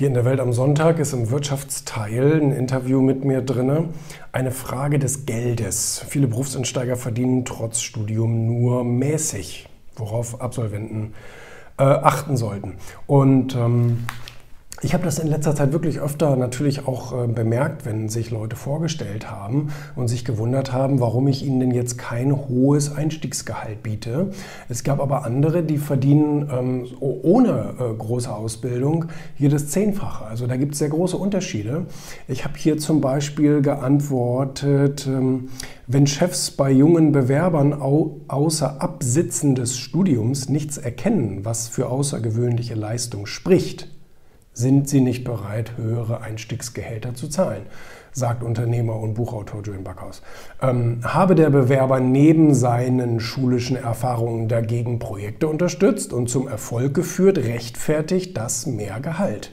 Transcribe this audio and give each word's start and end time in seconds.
Hier 0.00 0.08
in 0.08 0.14
der 0.14 0.24
Welt 0.24 0.40
am 0.40 0.54
Sonntag 0.54 0.98
ist 0.98 1.12
im 1.12 1.30
Wirtschaftsteil 1.30 2.40
ein 2.40 2.52
Interview 2.52 3.02
mit 3.02 3.22
mir 3.22 3.42
drin. 3.42 3.90
Eine 4.32 4.50
Frage 4.50 4.98
des 4.98 5.26
Geldes. 5.26 6.02
Viele 6.08 6.26
Berufseinsteiger 6.26 6.96
verdienen 6.96 7.44
trotz 7.44 7.82
Studium 7.82 8.46
nur 8.46 8.82
mäßig, 8.82 9.68
worauf 9.96 10.40
Absolventen 10.40 11.12
äh, 11.76 11.82
achten 11.82 12.38
sollten. 12.38 12.78
Und 13.06 13.54
ähm, 13.54 14.06
ich 14.82 14.94
habe 14.94 15.04
das 15.04 15.18
in 15.18 15.28
letzter 15.28 15.54
Zeit 15.54 15.72
wirklich 15.72 16.00
öfter 16.00 16.36
natürlich 16.36 16.86
auch 16.86 17.12
äh, 17.12 17.26
bemerkt, 17.26 17.84
wenn 17.84 18.08
sich 18.08 18.30
Leute 18.30 18.56
vorgestellt 18.56 19.30
haben 19.30 19.72
und 19.94 20.08
sich 20.08 20.24
gewundert 20.24 20.72
haben, 20.72 21.00
warum 21.00 21.28
ich 21.28 21.44
ihnen 21.44 21.60
denn 21.60 21.70
jetzt 21.70 21.98
kein 21.98 22.34
hohes 22.48 22.94
Einstiegsgehalt 22.94 23.82
biete. 23.82 24.30
Es 24.70 24.82
gab 24.82 25.00
aber 25.00 25.24
andere, 25.24 25.62
die 25.62 25.76
verdienen 25.76 26.48
ähm, 26.50 26.86
ohne 27.00 27.74
äh, 27.78 27.94
große 27.94 28.32
Ausbildung 28.34 29.06
hier 29.36 29.50
das 29.50 29.68
Zehnfache. 29.68 30.24
Also 30.24 30.46
da 30.46 30.56
gibt 30.56 30.72
es 30.72 30.78
sehr 30.78 30.88
große 30.88 31.16
Unterschiede. 31.16 31.86
Ich 32.26 32.44
habe 32.44 32.54
hier 32.56 32.78
zum 32.78 33.02
Beispiel 33.02 33.60
geantwortet, 33.60 35.06
ähm, 35.06 35.50
wenn 35.86 36.06
Chefs 36.06 36.52
bei 36.52 36.70
jungen 36.70 37.12
Bewerbern 37.12 37.74
au 37.74 38.20
außer 38.28 38.80
Absitzen 38.80 39.54
des 39.54 39.76
Studiums 39.76 40.48
nichts 40.48 40.78
erkennen, 40.78 41.44
was 41.44 41.68
für 41.68 41.88
außergewöhnliche 41.88 42.74
Leistung 42.74 43.26
spricht, 43.26 43.88
sind 44.52 44.88
sie 44.88 45.00
nicht 45.00 45.24
bereit, 45.24 45.76
höhere 45.76 46.20
Einstiegsgehälter 46.20 47.14
zu 47.14 47.28
zahlen, 47.28 47.62
sagt 48.12 48.42
Unternehmer 48.42 48.96
und 48.96 49.14
Buchautor 49.14 49.62
Julian 49.62 49.84
Backhaus. 49.84 50.22
Ähm, 50.60 51.00
habe 51.04 51.34
der 51.34 51.50
Bewerber 51.50 52.00
neben 52.00 52.54
seinen 52.54 53.20
schulischen 53.20 53.76
Erfahrungen 53.76 54.48
dagegen 54.48 54.98
Projekte 54.98 55.48
unterstützt 55.48 56.12
und 56.12 56.28
zum 56.28 56.48
Erfolg 56.48 56.94
geführt, 56.94 57.38
rechtfertigt 57.38 58.36
das 58.36 58.66
mehr 58.66 59.00
Gehalt. 59.00 59.52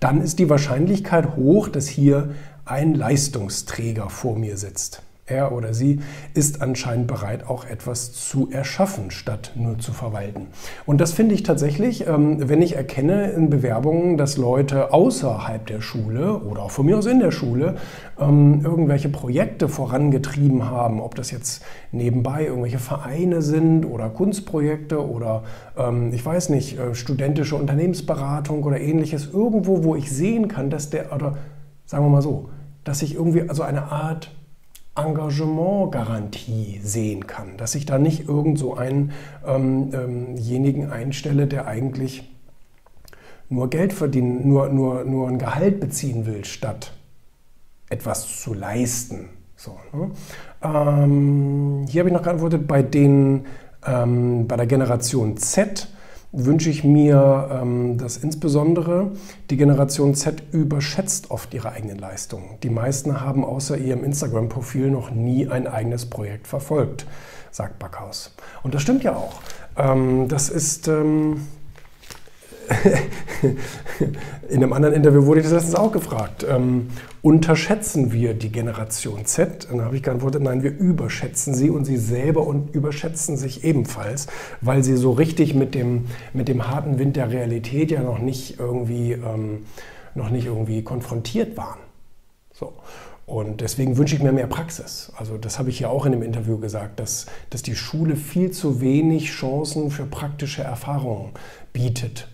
Dann 0.00 0.20
ist 0.20 0.38
die 0.38 0.50
Wahrscheinlichkeit 0.50 1.36
hoch, 1.36 1.68
dass 1.68 1.88
hier 1.88 2.30
ein 2.64 2.94
Leistungsträger 2.94 4.10
vor 4.10 4.36
mir 4.36 4.56
sitzt. 4.56 5.02
Er 5.28 5.52
oder 5.52 5.74
sie 5.74 6.00
ist 6.34 6.62
anscheinend 6.62 7.06
bereit, 7.06 7.48
auch 7.48 7.64
etwas 7.64 8.12
zu 8.12 8.50
erschaffen, 8.50 9.10
statt 9.10 9.52
nur 9.54 9.78
zu 9.78 9.92
verwalten. 9.92 10.48
Und 10.86 11.00
das 11.00 11.12
finde 11.12 11.34
ich 11.34 11.42
tatsächlich, 11.42 12.06
ähm, 12.06 12.48
wenn 12.48 12.62
ich 12.62 12.76
erkenne 12.76 13.30
in 13.30 13.50
Bewerbungen, 13.50 14.16
dass 14.16 14.36
Leute 14.36 14.92
außerhalb 14.92 15.66
der 15.66 15.80
Schule 15.80 16.38
oder 16.38 16.62
auch 16.62 16.70
von 16.70 16.86
mir 16.86 16.98
aus 16.98 17.06
in 17.06 17.20
der 17.20 17.30
Schule 17.30 17.76
ähm, 18.18 18.62
irgendwelche 18.64 19.08
Projekte 19.08 19.68
vorangetrieben 19.68 20.70
haben, 20.70 21.00
ob 21.00 21.14
das 21.14 21.30
jetzt 21.30 21.62
nebenbei 21.92 22.46
irgendwelche 22.46 22.78
Vereine 22.78 23.42
sind 23.42 23.84
oder 23.84 24.08
Kunstprojekte 24.10 25.06
oder 25.06 25.44
ähm, 25.76 26.12
ich 26.12 26.24
weiß 26.24 26.48
nicht, 26.50 26.78
äh, 26.78 26.94
studentische 26.94 27.56
Unternehmensberatung 27.56 28.62
oder 28.62 28.80
ähnliches, 28.80 29.28
irgendwo, 29.32 29.84
wo 29.84 29.96
ich 29.96 30.10
sehen 30.10 30.48
kann, 30.48 30.70
dass 30.70 30.90
der, 30.90 31.12
oder 31.14 31.36
sagen 31.84 32.04
wir 32.04 32.10
mal 32.10 32.22
so, 32.22 32.48
dass 32.84 33.02
ich 33.02 33.14
irgendwie 33.14 33.48
also 33.48 33.62
eine 33.62 33.84
Art 33.84 34.30
Engagementgarantie 34.98 36.80
sehen 36.82 37.26
kann, 37.26 37.56
dass 37.56 37.74
ich 37.74 37.86
da 37.86 37.98
nicht 37.98 38.28
irgend 38.28 38.58
so 38.58 38.74
einen 38.74 39.12
ähm, 39.46 39.90
einstelle, 40.90 41.46
der 41.46 41.66
eigentlich 41.66 42.30
nur 43.48 43.70
Geld 43.70 43.92
verdienen, 43.92 44.48
nur, 44.48 44.68
nur, 44.68 45.04
nur 45.04 45.28
ein 45.28 45.38
Gehalt 45.38 45.80
beziehen 45.80 46.26
will, 46.26 46.44
statt 46.44 46.92
etwas 47.88 48.40
zu 48.40 48.54
leisten. 48.54 49.30
So, 49.56 49.78
ne? 49.92 50.10
ähm, 50.62 51.86
hier 51.88 52.00
habe 52.00 52.10
ich 52.10 52.14
noch 52.14 52.22
geantwortet, 52.22 52.66
bei, 52.68 52.82
den, 52.82 53.46
ähm, 53.86 54.46
bei 54.46 54.56
der 54.56 54.66
Generation 54.66 55.36
Z 55.36 55.88
wünsche 56.32 56.68
ich 56.68 56.84
mir, 56.84 57.48
ähm, 57.50 57.96
dass 57.98 58.18
insbesondere 58.18 59.12
die 59.50 59.56
Generation 59.56 60.14
Z 60.14 60.42
überschätzt 60.52 61.30
oft 61.30 61.54
ihre 61.54 61.72
eigenen 61.72 61.98
Leistungen. 61.98 62.58
Die 62.62 62.70
meisten 62.70 63.20
haben 63.20 63.44
außer 63.44 63.78
ihrem 63.78 64.04
Instagram-Profil 64.04 64.90
noch 64.90 65.10
nie 65.10 65.48
ein 65.48 65.66
eigenes 65.66 66.06
Projekt 66.06 66.46
verfolgt, 66.46 67.06
sagt 67.50 67.78
Backhaus. 67.78 68.34
Und 68.62 68.74
das 68.74 68.82
stimmt 68.82 69.04
ja 69.04 69.16
auch. 69.16 69.40
Ähm, 69.76 70.28
das 70.28 70.50
ist 70.50 70.88
ähm, 70.88 71.46
In 74.48 74.56
einem 74.56 74.72
anderen 74.72 74.94
Interview 74.94 75.26
wurde 75.26 75.40
ich 75.40 75.46
das 75.46 75.52
letztens 75.52 75.74
auch 75.74 75.92
gefragt. 75.92 76.44
Ähm, 76.48 76.88
unterschätzen 77.22 78.12
wir 78.12 78.34
die 78.34 78.50
Generation 78.50 79.24
Z? 79.24 79.68
Dann 79.70 79.82
habe 79.82 79.96
ich 79.96 80.02
geantwortet, 80.02 80.42
nein, 80.42 80.62
wir 80.62 80.76
überschätzen 80.76 81.54
sie 81.54 81.70
und 81.70 81.84
sie 81.84 81.96
selber 81.96 82.46
und 82.46 82.74
überschätzen 82.74 83.36
sich 83.36 83.64
ebenfalls, 83.64 84.26
weil 84.60 84.82
sie 84.82 84.96
so 84.96 85.12
richtig 85.12 85.54
mit 85.54 85.74
dem, 85.74 86.06
mit 86.32 86.48
dem 86.48 86.68
harten 86.68 86.98
Wind 86.98 87.16
der 87.16 87.30
Realität 87.30 87.90
ja 87.90 88.02
noch 88.02 88.18
nicht 88.18 88.58
irgendwie, 88.58 89.12
ähm, 89.12 89.66
noch 90.14 90.30
nicht 90.30 90.46
irgendwie 90.46 90.82
konfrontiert 90.82 91.56
waren. 91.56 91.78
So. 92.52 92.72
Und 93.28 93.60
deswegen 93.60 93.98
wünsche 93.98 94.16
ich 94.16 94.22
mir 94.22 94.32
mehr 94.32 94.46
Praxis. 94.46 95.12
Also 95.18 95.36
das 95.36 95.58
habe 95.58 95.68
ich 95.68 95.80
ja 95.80 95.90
auch 95.90 96.06
in 96.06 96.12
dem 96.12 96.22
Interview 96.22 96.56
gesagt, 96.56 96.98
dass, 96.98 97.26
dass 97.50 97.62
die 97.62 97.76
Schule 97.76 98.16
viel 98.16 98.52
zu 98.52 98.80
wenig 98.80 99.26
Chancen 99.30 99.90
für 99.90 100.06
praktische 100.06 100.62
Erfahrungen 100.62 101.32
bietet. 101.74 102.28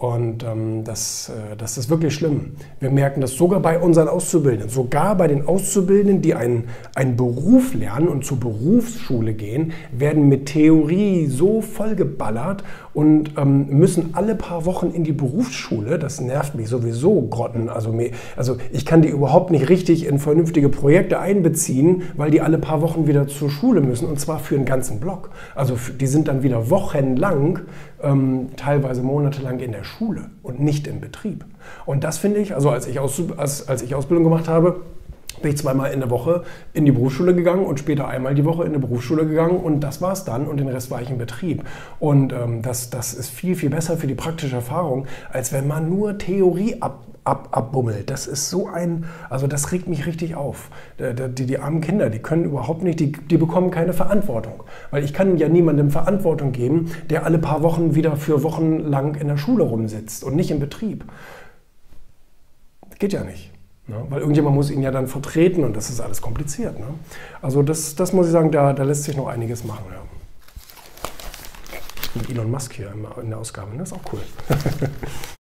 Und 0.00 0.44
ähm, 0.44 0.82
das, 0.82 1.28
äh, 1.28 1.56
das 1.58 1.76
ist 1.76 1.90
wirklich 1.90 2.14
schlimm. 2.14 2.52
Wir 2.78 2.88
merken 2.88 3.20
das 3.20 3.32
sogar 3.32 3.60
bei 3.60 3.78
unseren 3.78 4.08
Auszubildenden, 4.08 4.70
sogar 4.70 5.14
bei 5.14 5.28
den 5.28 5.46
Auszubildenden, 5.46 6.22
die 6.22 6.34
einen, 6.34 6.68
einen 6.94 7.16
Beruf 7.18 7.74
lernen 7.74 8.08
und 8.08 8.24
zur 8.24 8.40
Berufsschule 8.40 9.34
gehen, 9.34 9.74
werden 9.92 10.26
mit 10.26 10.46
Theorie 10.46 11.26
so 11.26 11.60
vollgeballert 11.60 12.64
und 12.94 13.32
ähm, 13.36 13.66
müssen 13.66 14.14
alle 14.14 14.36
paar 14.36 14.64
Wochen 14.64 14.90
in 14.90 15.04
die 15.04 15.12
Berufsschule. 15.12 15.98
Das 15.98 16.18
nervt 16.18 16.54
mich 16.54 16.68
sowieso 16.68 17.20
Grotten. 17.28 17.68
Also, 17.68 17.92
mir, 17.92 18.12
also 18.36 18.56
ich 18.72 18.86
kann 18.86 19.02
die 19.02 19.10
überhaupt 19.10 19.50
nicht 19.50 19.68
richtig 19.68 20.06
in 20.06 20.18
vernünftige 20.18 20.70
Projekte 20.70 21.20
einbeziehen, 21.20 22.04
weil 22.16 22.30
die 22.30 22.40
alle 22.40 22.56
paar 22.56 22.80
Wochen 22.80 23.06
wieder 23.06 23.28
zur 23.28 23.50
Schule 23.50 23.82
müssen 23.82 24.08
und 24.08 24.18
zwar 24.18 24.38
für 24.38 24.54
einen 24.54 24.64
ganzen 24.64 24.98
Block. 24.98 25.28
Also 25.54 25.76
die 26.00 26.06
sind 26.06 26.26
dann 26.26 26.42
wieder 26.42 26.70
wochenlang, 26.70 27.58
ähm, 28.02 28.46
teilweise 28.56 29.02
monatelang 29.02 29.60
in 29.60 29.72
der 29.72 29.84
Schule 29.84 29.89
und 30.42 30.60
nicht 30.60 30.86
im 30.86 31.00
Betrieb. 31.00 31.44
Und 31.86 32.04
das 32.04 32.18
finde 32.18 32.40
ich, 32.40 32.54
also 32.54 32.70
als 32.70 32.86
ich, 32.86 32.98
Aus, 32.98 33.20
als, 33.36 33.68
als 33.68 33.82
ich 33.82 33.94
Ausbildung 33.94 34.24
gemacht 34.24 34.48
habe, 34.48 34.80
bin 35.42 35.52
ich 35.52 35.58
zweimal 35.58 35.92
in 35.92 36.00
der 36.00 36.10
Woche 36.10 36.44
in 36.72 36.84
die 36.84 36.92
Berufsschule 36.92 37.34
gegangen 37.34 37.64
und 37.64 37.78
später 37.78 38.08
einmal 38.08 38.34
die 38.34 38.44
Woche 38.44 38.64
in 38.64 38.72
die 38.72 38.78
Berufsschule 38.78 39.26
gegangen 39.26 39.56
und 39.56 39.80
das 39.80 40.02
war 40.02 40.12
es 40.12 40.24
dann 40.24 40.46
und 40.46 40.58
den 40.58 40.68
Rest 40.68 40.90
war 40.90 41.00
ich 41.00 41.10
im 41.10 41.18
Betrieb. 41.18 41.64
Und 41.98 42.32
ähm, 42.32 42.62
das, 42.62 42.90
das 42.90 43.14
ist 43.14 43.30
viel, 43.30 43.54
viel 43.54 43.70
besser 43.70 43.96
für 43.96 44.06
die 44.06 44.14
praktische 44.14 44.56
Erfahrung, 44.56 45.06
als 45.32 45.52
wenn 45.52 45.66
man 45.66 45.88
nur 45.88 46.18
Theorie 46.18 46.76
ab, 46.80 47.04
ab, 47.24 47.48
abbummelt. 47.52 48.10
Das 48.10 48.26
ist 48.26 48.50
so 48.50 48.68
ein, 48.68 49.04
also 49.28 49.46
das 49.46 49.72
regt 49.72 49.88
mich 49.88 50.06
richtig 50.06 50.34
auf. 50.34 50.70
Die, 50.98 51.46
die, 51.46 51.58
armen 51.58 51.80
Kinder, 51.80 52.10
die 52.10 52.18
können 52.18 52.44
überhaupt 52.44 52.82
nicht, 52.82 53.00
die, 53.00 53.12
die 53.12 53.36
bekommen 53.36 53.70
keine 53.70 53.92
Verantwortung. 53.92 54.64
Weil 54.90 55.04
ich 55.04 55.12
kann 55.12 55.36
ja 55.36 55.48
niemandem 55.48 55.90
Verantwortung 55.90 56.52
geben, 56.52 56.92
der 57.08 57.24
alle 57.24 57.38
paar 57.38 57.62
Wochen 57.62 57.94
wieder 57.94 58.16
für 58.16 58.42
Wochen 58.42 58.78
lang 58.78 59.14
in 59.14 59.28
der 59.28 59.36
Schule 59.36 59.64
rumsitzt 59.64 60.24
und 60.24 60.36
nicht 60.36 60.50
im 60.50 60.60
Betrieb. 60.60 61.04
Geht 62.98 63.12
ja 63.12 63.24
nicht. 63.24 63.50
Ne? 63.86 63.96
Weil 64.08 64.20
irgendjemand 64.20 64.54
muss 64.54 64.70
ihn 64.70 64.82
ja 64.82 64.90
dann 64.90 65.06
vertreten 65.06 65.64
und 65.64 65.76
das 65.76 65.90
ist 65.90 66.00
alles 66.00 66.20
kompliziert. 66.20 66.78
Ne? 66.78 66.86
Also 67.42 67.62
das, 67.62 67.96
das 67.96 68.12
muss 68.12 68.26
ich 68.26 68.32
sagen, 68.32 68.50
da, 68.52 68.72
da 68.72 68.82
lässt 68.84 69.04
sich 69.04 69.16
noch 69.16 69.26
einiges 69.26 69.64
machen. 69.64 69.84
Ja. 69.90 70.00
Mit 72.14 72.28
Elon 72.30 72.50
Musk 72.50 72.72
hier 72.72 72.92
in 73.22 73.30
der 73.30 73.38
Ausgabe, 73.38 73.72
ne? 73.72 73.78
das 73.78 73.92
ist 73.92 73.98
auch 73.98 74.12
cool. 74.12 74.20